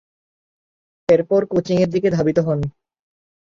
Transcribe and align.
এরপর 1.09 1.41
কোচিংয়ের 1.45 1.89
দিকে 1.89 2.09
ধাবিত 2.11 2.37
হন। 2.39 2.59